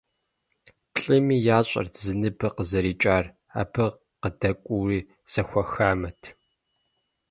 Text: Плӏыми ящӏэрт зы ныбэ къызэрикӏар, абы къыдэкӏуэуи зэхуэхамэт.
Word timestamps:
Плӏыми 0.93 1.37
ящӏэрт 1.57 1.93
зы 2.03 2.13
ныбэ 2.19 2.49
къызэрикӏар, 2.55 3.25
абы 3.61 3.85
къыдэкӏуэуи 4.21 4.99
зэхуэхамэт. 5.31 6.21